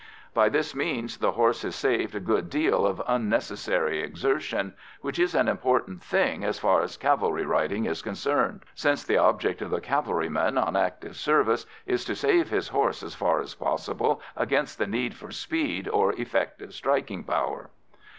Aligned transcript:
By 0.33 0.49
this 0.49 0.73
means 0.73 1.17
the 1.17 1.33
horse 1.33 1.63
is 1.63 1.75
saved 1.75 2.15
a 2.15 2.19
good 2.19 2.49
deal 2.49 2.87
of 2.87 3.03
unnecessary 3.07 3.99
exertion, 4.01 4.73
which 5.01 5.19
is 5.19 5.35
an 5.35 5.47
important 5.47 6.01
thing 6.01 6.43
as 6.43 6.57
far 6.57 6.81
as 6.81 6.97
cavalry 6.97 7.45
riding 7.45 7.85
is 7.85 8.01
concerned, 8.01 8.61
since 8.73 9.03
the 9.03 9.19
object 9.19 9.61
of 9.61 9.69
the 9.69 9.79
cavalryman 9.79 10.57
on 10.57 10.75
active 10.75 11.17
service 11.17 11.67
is 11.85 12.03
to 12.05 12.15
save 12.15 12.49
his 12.49 12.69
horse 12.69 13.03
as 13.03 13.13
far 13.13 13.41
as 13.41 13.53
possible 13.53 14.23
against 14.35 14.79
the 14.79 14.87
need 14.87 15.13
for 15.13 15.29
speed 15.31 15.87
or 15.87 16.13
effective 16.13 16.73
striking 16.73 17.23
power. 17.23 17.69